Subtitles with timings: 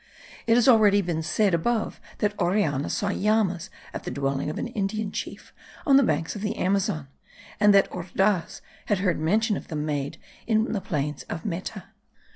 [0.47, 4.65] It has already been said above that Orellana saw llamas at the dwelling of an
[4.69, 5.53] Indian chief
[5.85, 7.07] on the banks of the Amazon,
[7.59, 9.89] and that Ordaz had heard mention made of them
[10.67, 11.83] in the plains of Meta.